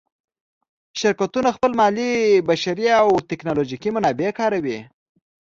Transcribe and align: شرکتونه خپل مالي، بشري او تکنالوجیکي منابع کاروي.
شرکتونه 1.01 1.49
خپل 1.55 1.71
مالي، 1.79 2.11
بشري 2.49 2.85
او 3.01 3.07
تکنالوجیکي 3.29 3.89
منابع 3.95 4.29
کاروي. 4.39 4.77